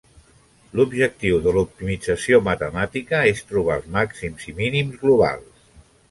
L'objectiu 0.77 1.35
de 1.47 1.51
l'optimització 1.57 2.39
matemàtica 2.47 3.19
és 3.33 3.43
trobar 3.51 3.75
els 3.81 3.91
màxims 3.97 4.47
i 4.53 4.55
mínims 4.63 4.97
globals. 5.05 5.69